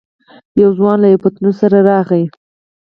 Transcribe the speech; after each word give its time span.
يو 0.61 0.69
ځوان 0.77 0.97
له 1.01 1.07
يوه 1.11 1.21
پتنوس 1.23 1.55
سره 1.61 1.77
راغی. 1.89 2.23